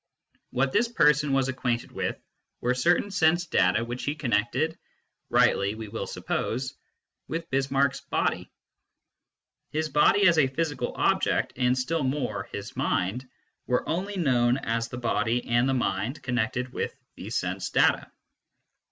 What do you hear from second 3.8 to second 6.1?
which he connected (rightly, we will